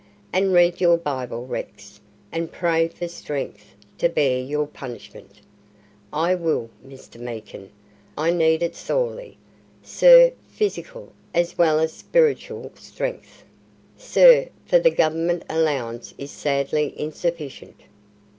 "And 0.33 0.51
read 0.51 0.81
your 0.81 0.97
Bible, 0.97 1.45
Rex, 1.45 2.01
and 2.31 2.51
pray 2.51 2.87
for 2.87 3.07
strength 3.07 3.75
to 3.99 4.09
bear 4.09 4.39
your 4.41 4.65
punishment." 4.65 5.41
"I 6.11 6.33
will, 6.33 6.71
Mr. 6.83 7.19
Meekin. 7.19 7.69
I 8.17 8.31
need 8.31 8.63
it 8.63 8.75
sorely, 8.75 9.37
sir 9.83 10.31
physical 10.49 11.11
as 11.35 11.55
well 11.55 11.79
as 11.79 11.93
spiritual 11.93 12.71
strength, 12.73 13.43
sir 13.95 14.49
for 14.65 14.79
the 14.79 14.89
Government 14.89 15.43
allowance 15.47 16.15
is 16.17 16.31
sadly 16.31 16.99
insufficient." 16.99 17.77